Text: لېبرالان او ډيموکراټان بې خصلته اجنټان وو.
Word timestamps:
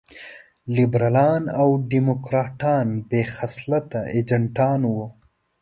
لېبرالان 0.75 1.43
او 1.61 1.67
ډيموکراټان 1.91 2.87
بې 3.09 3.21
خصلته 3.35 3.99
اجنټان 4.17 4.81
وو. 4.93 5.05